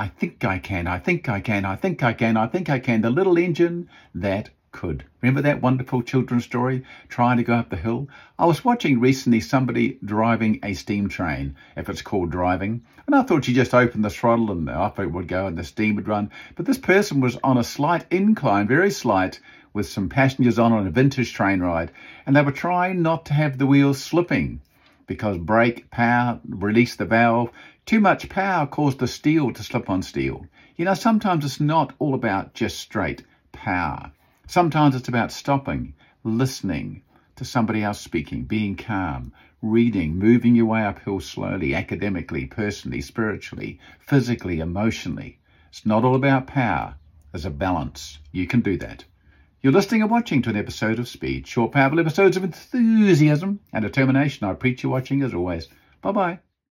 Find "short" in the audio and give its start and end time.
51.48-51.72